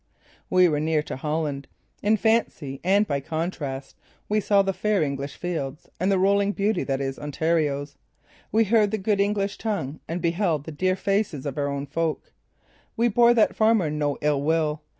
[0.49, 1.67] We were near to Holland.
[2.01, 3.95] In fancy and by contrast
[4.27, 7.97] we saw the fair English fields and the rolling beauty that is Ontario's;
[8.51, 12.33] we heard the good English tongue and beheld the dear faces of our own folk.
[12.97, 14.81] We bore that farmer no ill will.